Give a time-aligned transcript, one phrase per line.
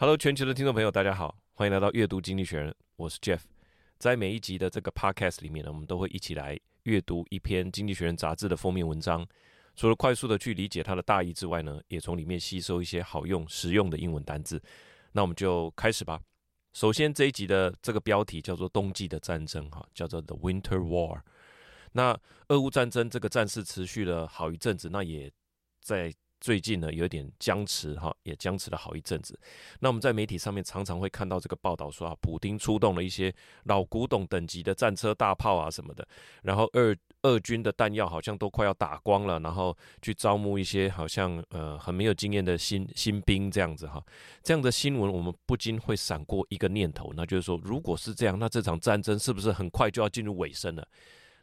[0.00, 3.40] Hello，全球的听众朋友，大家好，欢迎来到阅读经济学人，我是 Jeff。
[3.98, 9.26] 在每一集的这个 Podcast 里面呢，我们都会一起来阅读一篇经济学人杂志的封面文章。
[9.74, 14.62] 除了快速的去理解它的大意之外呢，也从里面吸收一些好用、实用的英文单字。
[15.10, 16.20] 那我们就开始吧。
[16.74, 21.22] 首先这一集的这个标题叫做“冬季的战争”哈，叫做 The Winter War。
[21.90, 22.16] 那
[22.50, 25.28] 俄乌战争这个战事持续了好一阵子，那也
[25.80, 26.14] 在。
[26.40, 29.38] 最近呢，有点僵持哈，也僵持了好一阵子。
[29.80, 33.34] 那我们在媒体上面常常会看到这个报道说啊，普丁出动了一些
[33.64, 36.06] 老古董等级的战车、大炮啊什么的，
[36.42, 44.02] 然后俄俄军的弹药好像都快要打光了，然后去招募一些好像呃很没有经验的新新兵这样子哈。
[44.42, 50.86] 这样的新闻我们不禁会闪过一个念头，那就是说，如果是这样，那这场战争是不是很快就要进入尾声了？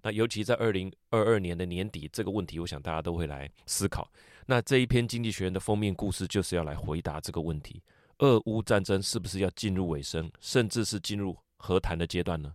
[0.02, 4.08] 那尤其在二零二二年的年底，这个问题，我想大家都会来思考。
[4.48, 7.82] 那这一篇《经济学人》的封面故事，就是要来回答这个问题：
[8.20, 12.54] 俄乌战争是不是要进入尾声，甚至是进入和谈的阶段呢？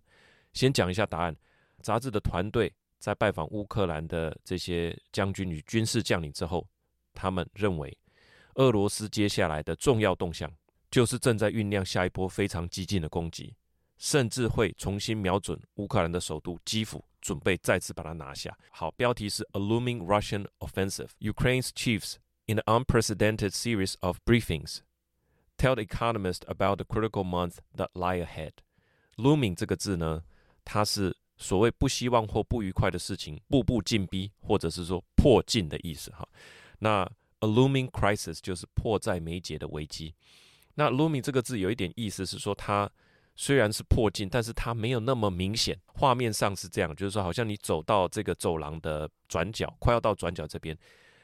[0.52, 1.36] 先讲一下答案。
[1.82, 6.64] 杂志的团队在拜访乌克兰的这些将军与军事将领之后，
[7.12, 7.98] 他们认为，
[8.54, 10.48] 俄罗斯接下来的重要动向，
[10.90, 13.54] 就是正在酝酿下一波非常激进的攻击。
[13.98, 18.56] 甚至会重新瞄准乌克兰的首都基辅，准备再次把它拿下。
[18.70, 21.10] 好，标题是 A Looming Russian Offensive.
[21.20, 24.78] Ukraine's chiefs in an unprecedented series of briefings
[25.56, 28.52] tell the economist about the critical month that lie ahead.
[29.16, 30.22] Looming 这个字呢，
[30.64, 36.28] 它是所谓不希望或不愉快的事情步步进逼，或者是说迫近的意思哈。
[36.78, 37.02] 那
[37.40, 40.14] A looming crisis 就是迫在眉睫的危机。
[40.74, 42.90] 那 Looming 这个字有一点意思是说它。
[43.40, 45.74] 虽然是破镜，但是它没有那么明显。
[45.86, 50.76] 画面上是这样，就是说，好像你走到这个走廊的转角，快要到转角这边，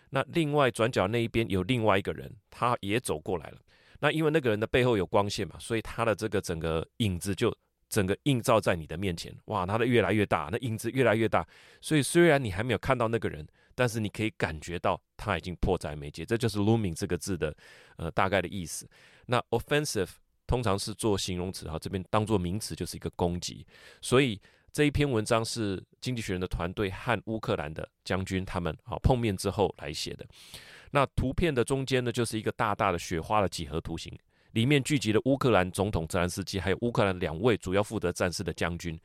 [0.08, 3.58] 那另外转角那一边有另外一个人，他也走过来了。
[4.00, 7.54] 那因为那个人的背后有光线嘛，所以他的这个整个影子就
[7.90, 9.30] 整个映照在你的面前。
[9.44, 11.46] 哇，他的越来越大，那影子越来越大。
[11.82, 16.24] 所以虽然你还没有看到那个人，但是你可以感觉到他已经迫在眉睫。
[16.24, 17.54] 这就是 looming 这个字的
[17.98, 18.88] 呃大概的意思。
[19.26, 20.08] 那 offensive。
[20.46, 23.66] 通常是做形容词哈，这边当做名词就是一个攻击，
[24.00, 24.40] 所以
[24.72, 30.26] 这一篇文章是经济学人的团队和乌克兰的将军他们啊碰面之后来写的。
[30.90, 34.16] 那图片的中间呢，就是一个大大的雪花的几何图形，
[34.52, 38.98] 里面聚集了乌克兰总统泽连斯基，还有乌克兰两位主要负责战事的将军。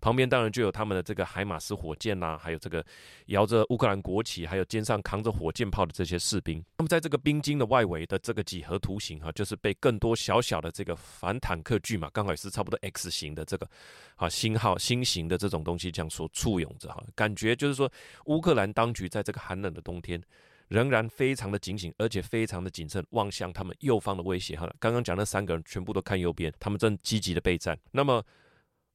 [0.00, 2.84] 旁边当然就有他们的这个海马斯火箭呐、还有这个
[3.26, 6.64] 摇着乌克兰国旗，还有肩上扛着火箭炮的这些士兵。
[6.78, 13.68] 那么在这个冰晶的外围的这个几何图形哈、就是被更多小小的这个反坦克巨马，刚好也是差不多 X 型的这个
[14.16, 17.90] 啊星号星型的这种东西这样所簇拥着哈，感觉就是说
[18.24, 20.22] 乌克兰当局在这个寒冷的冬天
[20.68, 24.72] 仍然非常的警醒，而且非常的谨慎，望向他们右方的威胁哈。
[24.78, 27.78] 刚刚讲那三个人全部都看右边，他们正积极的备战。
[27.92, 28.24] 那么。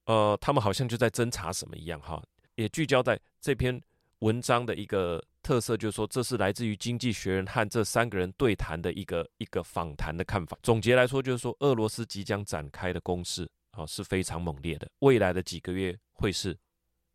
[0.05, 2.21] 呃，他们好像就在侦查什么一样哈，
[2.55, 3.81] 也聚焦在这篇
[4.19, 10.57] 文章的一个特色，就是说这是来自于《经济学人》和这三个人对谈的一个一个访谈的看法。
[10.63, 16.57] 总结来说，就是说俄罗斯即将展开的攻势啊是非常猛烈的，未来的几个月会是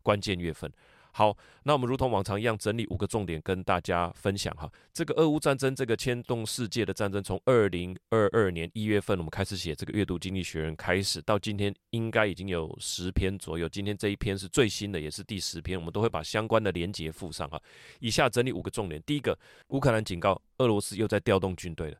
[0.02, 0.70] 关键月份。
[1.12, 4.70] 好，那我们如同往常一样整理五个重点跟大家分享哈。
[4.92, 13.68] 这个俄乌战争，这个牵动世界的战争，从二零二二年一月份我们开始写这个阅读经济学人开始，到今天应该已经有十篇左右。
[13.68, 17.60] 今天这一篇是最新的，也是第十篇，我们都会把相关的连结附上哈。
[17.98, 19.36] 以下整理五个重点：第一个，
[19.68, 21.98] 乌克兰警告俄罗斯又在调动军队了，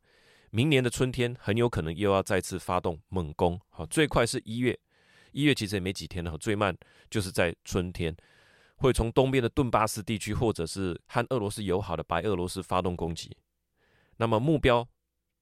[0.50, 3.60] 明年的春天很有可能又要再次发动猛攻。
[3.70, 4.78] 好，最快是一月，
[5.32, 6.76] 一月其实也没几天了，最慢
[7.10, 8.14] 就是在春天。
[8.80, 13.30] 会从东边的顿巴斯地区，或者是和俄罗斯友好的白俄罗斯发动攻击。
[14.16, 14.86] 那么目标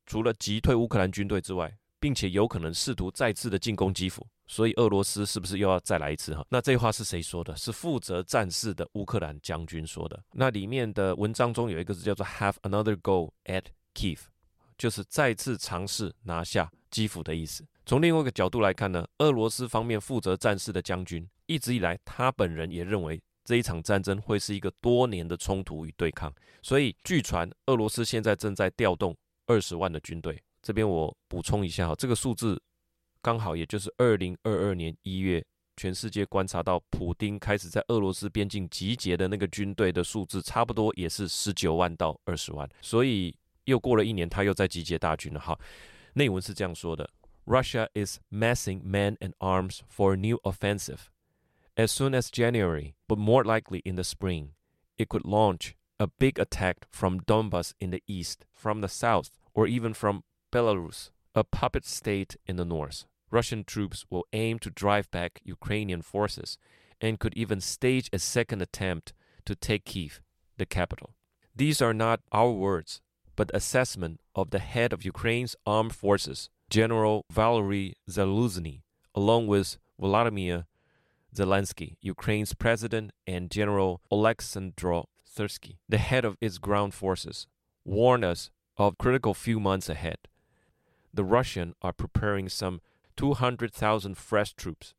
[0.07, 4.27] 除了击退乌克兰军队之外，并且有可能试图再次的进攻基辅。
[4.49, 6.35] 所以俄罗斯是不是又要再来一次？
[6.35, 7.55] 哈，那这话是谁说的？
[7.57, 10.21] 是负责战事的乌克兰将军说的。
[10.33, 14.21] 那里面的文章中有一个字叫做 “have another go at Kiev”，
[14.77, 17.65] 就是再次尝试拿下基辅的意思。
[17.85, 23.21] 从另外一个角度来看呢，俄罗斯方面负责战事的将军一直以来，他本人也认为。
[23.49, 26.31] 这一场战争会是一个多年的冲突与对抗，
[26.61, 29.17] 所以据传俄罗斯现在正在调动
[29.47, 30.39] 二十万的军队。
[30.61, 32.63] 这边我补充一下哈，这个数字
[33.23, 35.43] 刚好也就是二零二二年一月，
[35.79, 42.69] 全世界观察到普丁开始在俄罗斯边境集结的那个军队的数字，差不多也是十九万到二十万。
[42.83, 43.35] 所以
[43.65, 45.59] 又过了一年，他又在集结大军了哈。
[46.13, 47.09] 内文是这样说的
[47.47, 50.99] ：Russia is massing men and arms for a new offensive.
[51.79, 54.51] As soon as January, but more likely in the spring,
[54.99, 59.69] it could launch a big attack from Donbas in the east, from the south, or
[59.69, 61.11] even from Belarus.
[61.37, 63.05] a puppet state in the north.
[63.31, 66.59] Russian troops will aim to drive back Ukrainian forces
[67.01, 69.13] and could even stage a second attempt
[69.45, 70.21] to take Kiev,
[70.57, 71.15] the capital.
[71.55, 73.01] These are not our words,
[73.37, 78.83] but assessment of the head of Ukraine's armed forces, General Valery Zaluzhny,
[79.15, 80.65] along with Volodymyr
[81.36, 87.48] Zelensky, Ukraine's president, and General Oleksandr Syrsky, the head of its ground forces,
[87.84, 90.18] warned us of critical few months ahead.
[91.14, 92.82] The Russians are preparing some
[93.18, 94.94] 200,000 fresh troops.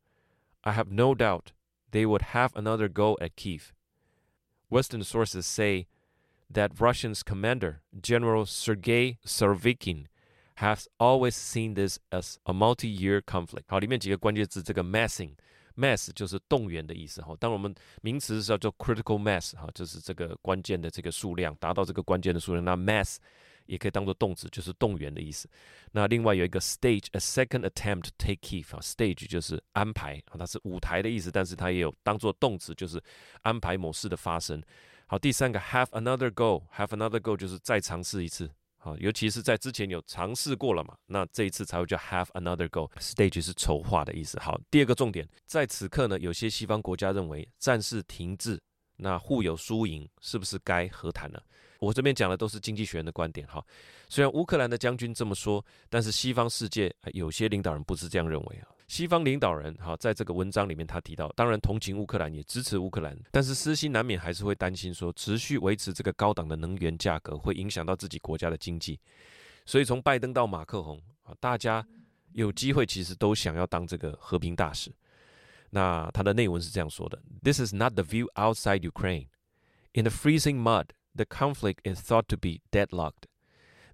[0.63, 1.53] I have no doubt
[1.91, 3.73] they would have another go at Kiev.
[4.69, 5.87] Western sources say
[6.49, 10.07] that Russia's commander, General Sergei Surovikin,
[10.55, 13.65] has always seen this as a multi-year conflict。
[13.67, 14.83] 好，里面几个关键字，这个
[15.76, 17.36] Mass 就是动员的意思哈。
[17.38, 23.16] 当我们名词是叫做 critical mass 哈，就是这个关键的这个数量，达到这个关键的数量，那 mass
[23.66, 25.48] 也可以当做动词，就是动员的意思。
[25.92, 33.00] 那另外有一个 stage，a second attempt to take Kiev 啊，stage 就是安排啊，它是舞台的意思，但是它也有当做动词，就是
[33.42, 34.62] 安排某事的发生。
[35.06, 38.50] 好，第三个 have another go，have another go 就是再尝试一次。
[38.82, 42.90] 好，尤其是在之前有尝试过了嘛，那这一次才会叫 have another go。
[42.98, 44.40] Stage 是筹划的意思。
[44.40, 48.58] 好，第二个重点，在此刻呢，有些西方国家认为战事停滞，
[48.96, 51.38] 那互有输赢，是不是该和谈呢？
[51.78, 53.46] 我这边讲的都是经济学人的观点。
[53.46, 53.62] 哈，
[54.08, 58.68] 虽然乌克兰的将军这么说，但是西方世界有些领导人不是这样认为啊。
[58.90, 68.98] 西方领导人哈，在这个文章里面他提到，当然同情乌克兰，也支持乌克兰，但是私心难免还是会担心说，持续维持这个高档的能源价格会影响到自己国家的经济。
[69.64, 71.86] 所以从拜登到马克宏啊，大家
[72.32, 74.92] 有机会其实都想要当这个和平大使。
[75.70, 79.28] 那他的内文是这样说的：This is not the view outside Ukraine.
[79.92, 83.28] In the freezing mud, the conflict is thought to be deadlocked.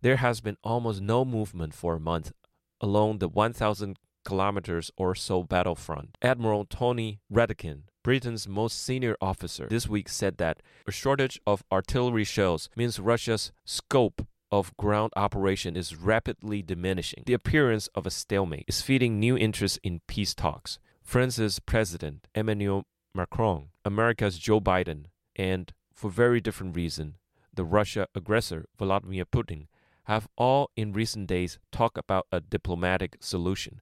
[0.01, 2.31] There has been almost no movement for a month
[2.79, 3.97] along the 1,000
[4.27, 6.19] kilometers or so battlefront.
[6.21, 12.25] Admiral Tony Radakin, Britain's most senior officer, this week said that a shortage of artillery
[12.25, 17.23] shells means Russia's scope of ground operation is rapidly diminishing.
[17.25, 20.79] The appearance of a stalemate is feeding new interest in peace talks.
[21.03, 22.85] France's President Emmanuel
[23.15, 25.07] Macron, America's Joe Biden,
[25.37, 27.15] and for very different reason,
[27.55, 29.67] the Russia aggressor Vladimir Putin
[30.05, 33.81] have all in recent days talked about a diplomatic solution.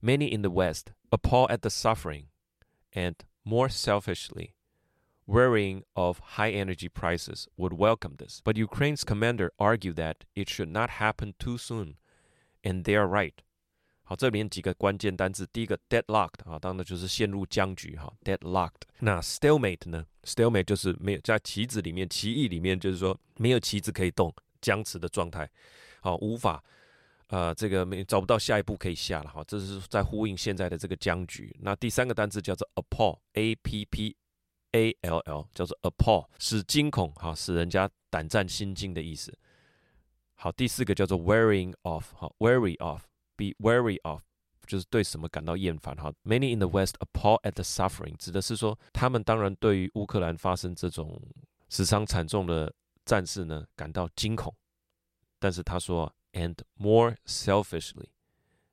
[0.00, 2.26] Many in the West, appalled at the suffering
[2.92, 3.14] and
[3.44, 4.54] more selfishly,
[5.26, 8.40] wearying of high energy prices, would welcome this.
[8.44, 11.96] But Ukraine's commander argued that it should not happen too soon,
[12.62, 13.34] and they are right.
[14.04, 18.82] 好，这里面几个关键单词，第一个 deadlocked 啊，当然就是陷入僵局哈，deadlocked。
[19.00, 20.06] 那 stalemate 呢？
[20.22, 25.50] stalemate 就是没有在棋子里面，棋艺里面就是说没有棋子可以动，僵持的状态，
[26.00, 26.62] 好，无法。
[27.31, 31.55] 呃，这个没找不到下一步可以下了哈，这是在呼应现在的这个僵局。
[31.61, 34.13] 那第三个单词叫做 appall，a p p
[34.73, 39.33] a l l，叫做 appall，使惊恐哈，使人家胆战心惊的意思。
[40.35, 44.21] 好，第四个叫做 wearying of，哈，weary of，be wary of，
[44.67, 46.11] 就是对什么感到厌烦哈。
[46.25, 51.21] Many in the West appall at the suffering，指的是说他们当然对于乌克兰发生这种
[51.69, 52.73] 死伤惨重的
[53.05, 54.53] 战事呢感到惊恐，
[55.39, 56.13] 但是他说。
[56.33, 58.07] And more selfishly，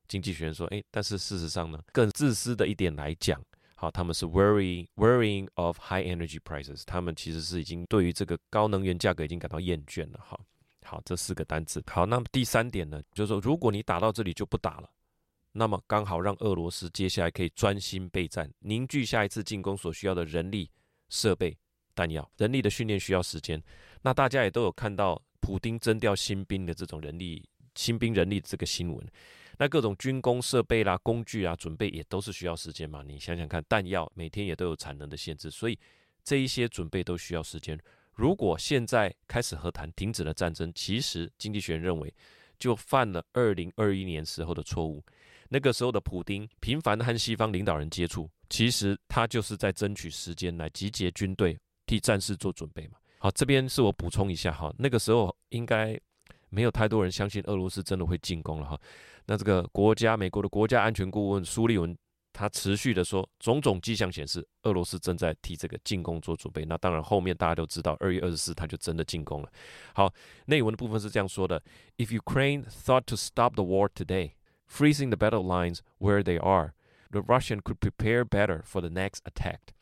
[0.06, 10.20] 经济学人说，哎，但是事实上呢，更自私的一点来讲，好，他们是 worrying worrying of high energy prices，他们其实是已经对于这个高能源价格已经感到厌倦了。
[10.24, 10.40] 好，
[10.84, 11.82] 好，这四个单词。
[11.88, 14.88] 好，那么第三点呢，就是说，如果你打到这里就不打了，
[15.50, 20.70] 那么刚好让俄罗斯接下来可以专心备战，凝聚下一次进攻所需要的人力、
[21.08, 21.58] 设备、
[21.92, 22.30] 弹药。
[22.36, 23.60] 人力的训练需要时间，
[24.02, 25.20] 那大家也都有看到。
[25.40, 29.06] 普丁征调新兵的这种人力、新兵人力这个新闻，
[29.58, 33.02] 那各种军工设备啦、工具啊，准备也都是需要时间嘛。
[33.02, 35.78] 你想想看，弹药每天也都有产能的限制，所以
[36.22, 37.78] 这一些准备都需要时间。
[38.14, 42.12] 如果现在开始和谈，停止了战争，其实经济学人认为
[42.58, 45.04] 就犯了二零二一年时候的错误。
[45.50, 52.98] 那个时候的普丁频繁和西方领导人接触，其实他就是在争取时间来集结军队，替战事做准备嘛。
[53.18, 55.98] 好，这边是我补充一下哈，那个时候应该
[56.50, 58.80] 没有太多人相信俄罗斯真的会进攻了哈。
[59.26, 61.96] 那这个国家，美国的国家安全顾问苏利文，
[62.32, 66.64] 他持续的说，种种迹象显示俄罗斯正在替这个进攻做准备。
[66.64, 69.52] 那当然后面大家都知道，二月二十四他就真的进攻了。
[69.94, 70.12] 好，
[70.46, 71.62] 内文的部分是这样说的
[71.96, 74.32] ：If Ukraine thought to stop the war today,
[74.70, 76.72] freezing the battle lines where they are,
[77.10, 79.74] the Russian could prepare better for the next attack.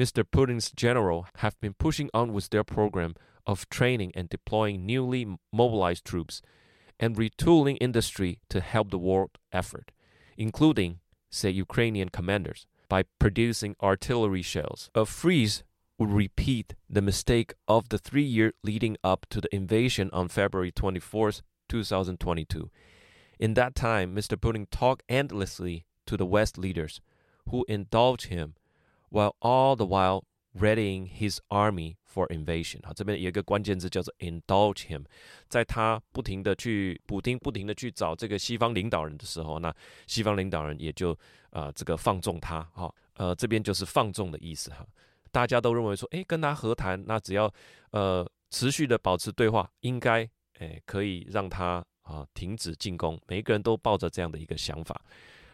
[0.00, 0.24] Mr.
[0.24, 3.14] Putin's general have been pushing on with their program
[3.46, 6.40] of training and deploying newly mobilized troops,
[6.98, 9.90] and retooling industry to help the world effort,
[10.38, 14.88] including, say, Ukrainian commanders, by producing artillery shells.
[14.94, 15.64] A freeze
[15.98, 20.72] would repeat the mistake of the three year leading up to the invasion on February
[20.72, 22.70] 24th, 2022.
[23.38, 24.38] In that time, Mr.
[24.38, 27.02] Putin talked endlessly to the West leaders
[27.50, 28.54] who indulged him,
[29.10, 30.22] while all the while
[30.58, 32.80] readying his army for invasion。
[32.84, 35.04] 好，这边有一个关键字叫做 indulge him，
[35.48, 39.74] 在他不停的去补丁不停的去找这个西方领导人的时候，那
[40.06, 41.12] 西方领导人也就
[41.50, 42.62] 啊、呃、这个放纵他。
[42.72, 44.86] 哈，呃这边就是放纵的意思哈。
[45.30, 47.52] 大家都认为说，诶，跟他和谈，那只要
[47.92, 53.16] 呃持续的保持对话，应该诶可以让他啊、停止进攻。
[53.28, 55.00] 每一个人都抱着这样的一个想法。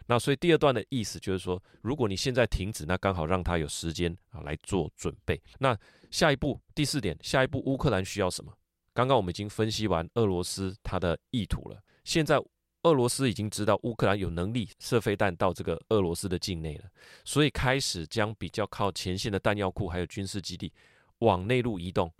[0.07, 5.41] 那所以第二段的意思就是说，如果你现在停止，那刚好让他有时间啊来做准备。
[5.59, 5.77] 那
[6.09, 8.51] 下一步第四点，下一步乌克兰需要什么？
[8.93, 11.79] 刚刚我们已经分析完俄罗斯他的意图了。
[12.03, 12.41] 现在
[12.83, 16.85] 俄罗斯已经知道乌克兰有能力射飞弹到这个俄罗斯的境内了，
[17.25, 20.71] 所以开始将比较靠前线的弹药库还有军事基地
[21.19, 22.11] 往内陆移动。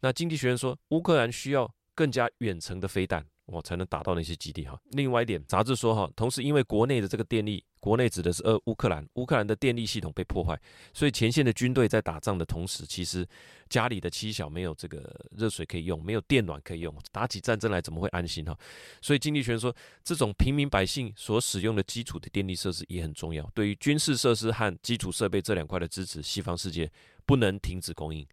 [0.00, 3.26] 那经济学人说，乌克兰需要更加远程的飞弹。
[3.46, 4.78] 我才能打到那些基地哈。
[4.90, 10.58] 另外一点，杂志说哈，同时因为国内的这个电力，国内指的是呃乌克兰，乌克兰的电力系统被破坏，
[10.92, 13.26] 所以前线的军队在打仗的同时，其实
[13.68, 18.56] 家里的妻小没有这个热水可以用，没有电暖可以用，打起战争来怎么会安心哈？
[19.02, 23.44] 所以经济学说，这种平民百姓所使用的基础的电力设施也很重要。
[23.54, 26.90] 对于军事设施和基础设备这两块的支持，西方世界
[27.26, 28.26] 不能停止供应。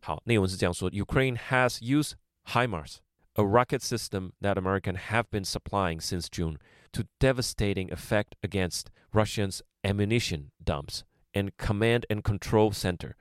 [0.00, 2.12] 好，内文是这样说：Ukraine has used
[2.46, 2.96] HIMARS。
[3.34, 6.58] A rocket system that American have been supplying since June
[6.92, 13.16] to devastating effect against Russians ammunition dumps and command and control center,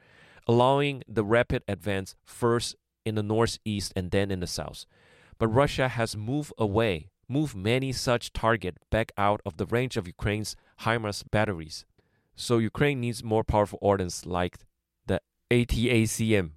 [0.48, 2.76] allowing the rapid advance first
[3.06, 4.86] in the northeast and then in the south.
[5.38, 10.08] But Russia has moved away, moved many such targets back out of the range of
[10.08, 11.86] Ukraine's HIMARS batteries.
[12.36, 14.58] So Ukraine needs more powerful ordnance like
[15.08, 16.52] the ATACM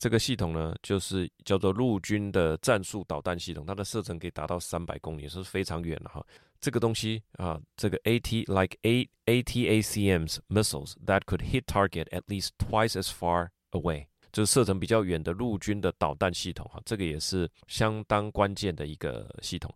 [0.00, 6.26] 这个系统呢，就是叫做陆军的战术导弹系统，它的射程可以达到三百公里，是非常远的哈。
[6.58, 19.70] 这个东西啊，这个 AT like A ATACMs missiles that could hit target at least twice as far away，就是射程比较远的陆军的导弹系统哈，这个也是相当关键的一个系统。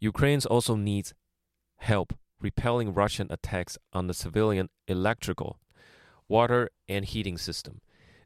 [0.00, 1.10] Ukraine also needs
[1.82, 2.08] help
[2.40, 5.56] repelling Russian attacks on the civilian electrical,
[6.28, 7.80] water and heating system.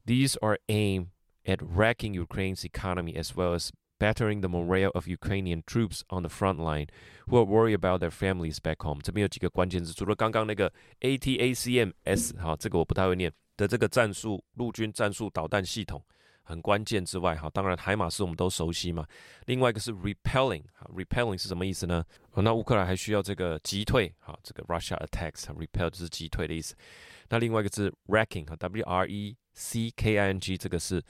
[0.06, 1.08] These are aim
[1.45, 6.29] at wrecking Ukraine's economy as well as battering the morale of Ukrainian troops on the
[6.29, 6.87] front line
[7.27, 8.99] who are worried about their families back home。
[9.01, 16.03] 这边有几个关键字，除了刚刚那个 ATACMS 哈，这个我不太会念的这个战术陆军战术导弹系统
[16.43, 19.07] 很关键之外，哈，当然海马斯我们都熟悉嘛。
[19.45, 22.03] 另外一个是 repelling，哈，repelling 是什么意思呢？
[22.31, 26.75] 哦，那乌克兰还需要这个击退，哈，这个 Russia attacks，repel 就是击退的意思。
[27.29, 31.02] 那另外一个是 wrecking，哈，W R E C K I N G，这个是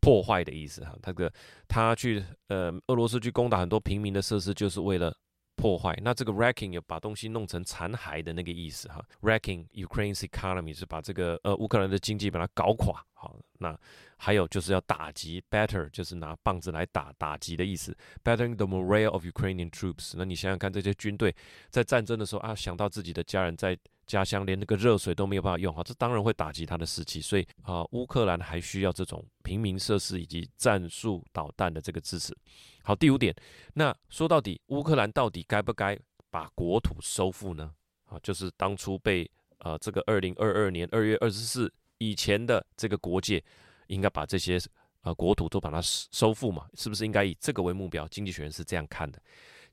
[0.00, 1.32] 破坏的意思哈，他个
[1.66, 5.16] 他去呃俄罗斯去攻打很多平民的设施，就是为了
[5.56, 5.98] 破坏。
[6.02, 13.02] 那这个 wrecking 有把东西弄成残骸的那个意思哈，wrecking Ukraine's economy 是把这个呃乌克兰的经济把它搞垮。
[13.14, 13.78] 好，那
[14.18, 20.14] 还有就是要打击，batter 就是拿棒子来打打击的意思，battering the morale of Ukrainian troops。
[20.16, 21.34] 那你想想看，这些军队
[21.70, 23.78] 在战争的时候啊，想到自己的家人在。
[24.06, 32.36] 家乡连那个热水都没有办法用哈，这当然会打击他的士气，所以啊，乌克兰还需要这种平民设施以及战术导弹的这个支持。
[32.82, 33.34] 好，第五点，
[33.74, 35.98] 那说到底，乌克兰到底该不该
[36.30, 37.72] 把国土收复呢？
[38.04, 43.42] 啊，就是当初被呃这个二零二二年二月二十四以前的这个国界，
[43.86, 44.58] 应该把这些
[45.02, 46.66] 呃国土都把它收复嘛？
[46.74, 48.06] 是不是应该以这个为目标？
[48.08, 49.18] 经济学人是这样看的。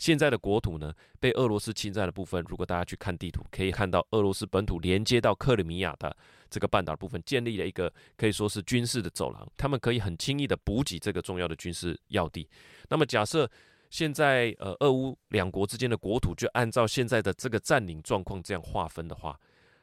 [0.02, 6.18] 现在的国土呢，被俄罗斯侵占的部分，如果大家去看地图，可以看到俄罗斯本土连接到克里米亚的
[6.50, 12.50] 这个半岛部分，建立了一个可以说是军事的走廊，他们可以很轻易的补给这个重要的军事要地。
[12.90, 13.48] 那么假设
[13.92, 19.40] 现在呃俄乌两国之间的国土就按照现在的这个占领状况这样划分的话，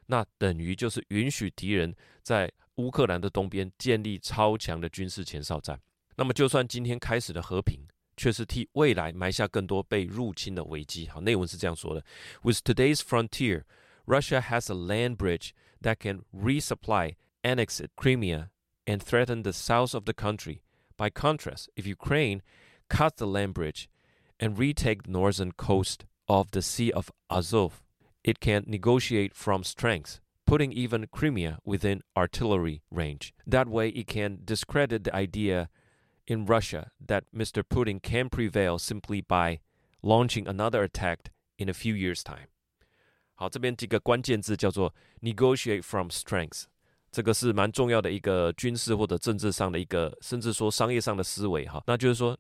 [0.07, 1.95] 那等于就是允许敌人
[2.25, 5.81] 在乌克兰的东边建立超强的军事前哨站。
[6.17, 7.79] 那么就算今天开始的和平，
[8.18, 11.08] 却是替未来埋下更多被入侵的危机。
[11.08, 12.04] 好，内文是这样说的：
[12.42, 13.64] With today's frontier,
[14.06, 18.50] Russia has a land bridge that can resupply annexed Crimea
[18.86, 20.62] and threaten the south of the country.
[20.96, 22.42] By contrast, if Ukraine
[22.88, 23.88] cuts the land bridge
[24.40, 27.82] and retake the northern coast of the Sea of Azov,
[28.24, 33.34] it can negotiate from strength, putting even Crimea within artillery range.
[33.48, 35.70] That way, it can discredit the idea.
[36.31, 37.63] In Russia, that Mr.
[37.63, 39.61] Putin can prevail simply by
[40.03, 42.49] launching another attack in a few years' time。
[43.35, 46.65] 好，这边几个关键字叫做 negotiate from strength，
[47.11, 51.83] 这个是蛮重要的一个军事或者政治上的一个，甚至说商业上的思维哈。
[51.87, 52.37] 那就是说，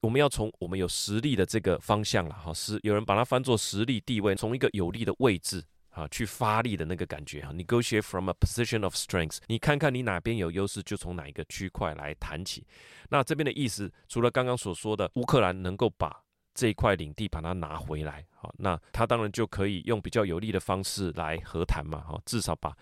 [0.00, 5.62] 我们要从我们有实力的这个方向了哈，是有人把它翻作实力地位，从一个有利的位置
[5.98, 7.52] 啊去发力的那个感觉哈。
[7.52, 12.64] negotiate from a position of strength，你看看你哪边有优势，就从哪一个区块来谈起。
[13.10, 16.22] 那这边的意思，除了刚刚所说的乌克兰能够把
[16.54, 22.76] 这一块领地把它拿回来，好，那他当然就可以用比较有利的方式来和谈嘛，哈，至少把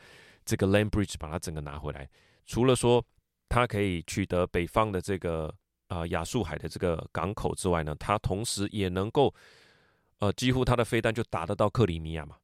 [0.44, 2.08] 这个 land bridge 把它整个拿回来。
[2.46, 3.04] 除了说
[3.49, 5.52] 他可以取得北方的这个
[5.88, 9.35] 啊亚速海的这个港口之外呢，他同时也能够
[10.18, 12.37] 呃几乎他的飞弹就打得到克里米亚嘛，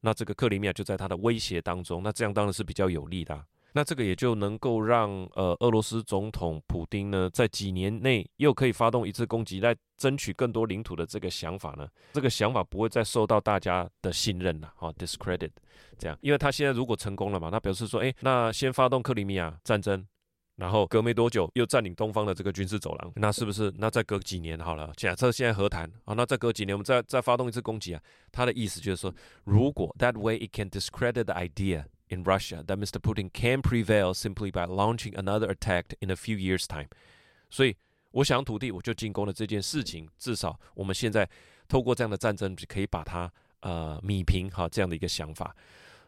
[0.00, 3.44] 那这个克里米亚就在他的威胁当中，那这样当然是比较有利的。
[3.72, 15.50] 那这个也就能够让呃俄罗斯总统普丁呢，在几年内又可以发动一次攻击来争取更多领土的这个想法呢，这个想法不会再受到大家的信任了，哈，discredit
[15.98, 20.04] 这样，因为他现在如果成功了嘛，他表示说，哎，那先发动克里米亚战争，
[20.58, 23.72] 然后隔没多久又占领东方的这个军事走廊，那是不是？
[23.78, 31.86] 那再隔几年好了，假设现在和谈啊，那再隔几年我们再再发动一次攻击啊，他的意思就是说，如果 that way it can discredit the idea。
[32.10, 32.98] In Russia, that Mr.
[32.98, 36.88] Putin can prevail simply by launching another attack in a few years' time。
[37.50, 37.76] 所以，
[38.12, 40.08] 我想土地，我就进攻了这件事情。
[40.16, 41.28] 至少，我们现在
[41.68, 45.54] 透过这样的战争，可以把它呃弭平哈这样的一个想法。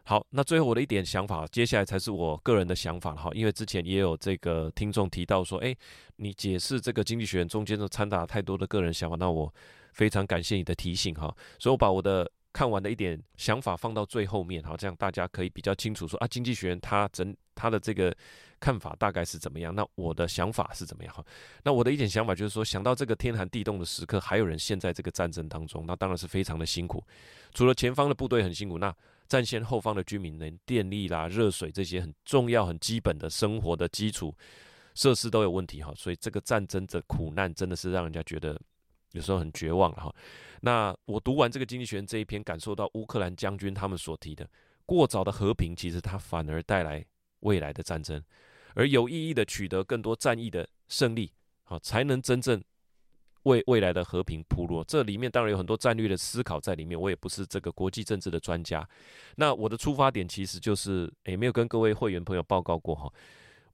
[0.03, 3.29] 好，那最后我的一点想法，接下来才是我个人的想法哈。
[3.33, 5.75] 因为之前也有这个听众提到说，哎，
[6.17, 9.53] 你解释这个经济学人中间都掺杂太多的个人想法，那我
[9.93, 11.35] 非常感谢你的提醒哈。
[11.59, 12.29] 所以我把我的。
[12.53, 18.13] 看完的一点想法放到最后面，哈，这样大家可以比较清楚说啊，经济学人他整他的这个
[18.59, 19.73] 看法大概是怎么样？
[19.73, 21.13] 那我的想法是怎么样？
[21.13, 21.23] 哈，
[21.63, 27.01] 那我的一点想法就是说，想到这个天寒地冻的时刻，还有人陷在这个战争当中，那当然是非常的辛苦。
[27.53, 28.93] 除了前方的部队很辛苦，那
[29.31, 34.35] 战线后方的居民连电力啦、热水这些很重要、很基本的生活的基础
[34.93, 38.59] 设施都有问题哈，所以这个战争的苦难真的是让人家觉得。
[39.13, 40.15] 有时候很绝望了哈。
[40.61, 44.49] 那我读完这个《经济学人》这一篇，感受到乌克兰将军他们所提的
[44.85, 47.05] 过早的和平，其实它反而带来
[47.41, 48.23] 未来的战争，
[48.73, 52.63] 而有意义的取得更多战役的胜利，好，才能真正
[53.43, 54.83] 为未来的和平铺路。
[54.83, 58.87] 这里面当然有很多战略的思考在里面，我也不是这个国际政治的专家。
[59.35, 63.11] 那我的出发点其实就是，诶，没有跟各位会员朋友报告过哈。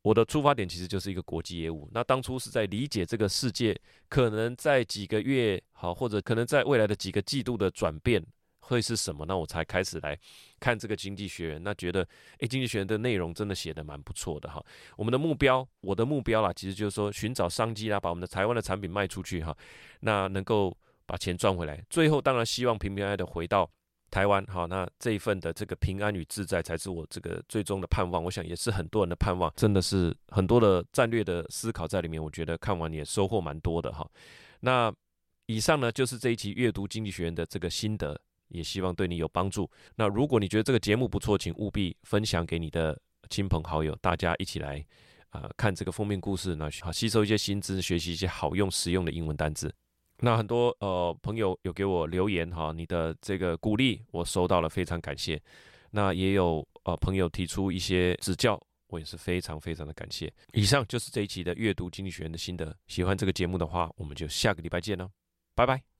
[0.03, 1.89] 我的出发点其实就是一个国际业务。
[1.91, 3.77] 那当初是在理解这个世界
[4.08, 8.25] 可能在几个月好，或者可能在未来的几个季度的转变
[8.67, 9.25] 会是什么？
[9.25, 10.17] 那我才开始来
[10.60, 11.63] 看这个经济学人。
[11.63, 12.08] 那觉得，
[12.39, 14.63] 诶，经济学人的内容真的写得蛮不错的哈。
[14.95, 19.56] 我们的目标，我的目标啦，其实就是说寻找商机啦，把我们的台湾的产品卖出去哈，
[20.01, 20.75] 那能够
[21.06, 21.84] 把钱赚回来。
[21.89, 23.69] 最后当然希望平平安安的回到。
[24.10, 28.23] 台湾好，那这一份的这个平安与自在才是我这个最终的盼望。
[28.23, 32.23] 我想也是很多人的盼望，真的是很多的战略的思考在里面。
[32.23, 34.10] 我觉得看完也收获蛮多的哈。
[34.62, 34.89] 那
[35.47, 38.17] 以上呢就是这一期阅读经济学人的这个心得，
[38.49, 39.69] 也希望对你有帮助。
[39.95, 44.86] 那如果你觉得这个节目不错，请务必分享给你的亲朋好友，大家一起来
[45.29, 49.71] 啊、看这个封面故事，那好吸收一些新知，学习一些好用实用的英文单字。
[50.19, 55.39] 那很多呃朋友有给我留言哈，你的这个鼓励我收到了，非常感谢。
[55.91, 60.33] 那也有呃朋友提出一些指教，我也是非常非常的感谢。
[60.53, 62.75] 以上就是这一期的阅读经济学人的心得。
[62.88, 65.10] 喜欢这个节目的话，我们就下个礼拜见喽，
[65.53, 65.96] 拜拜。